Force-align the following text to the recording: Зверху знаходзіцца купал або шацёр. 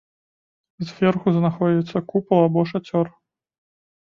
Зверху 0.91 1.27
знаходзіцца 1.35 1.97
купал 2.13 2.39
або 2.47 2.65
шацёр. 2.73 3.05